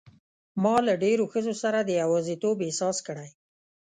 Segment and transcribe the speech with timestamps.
[0.63, 3.29] ما له ډېرو ښځو سره د یوازیتوب احساس کړی.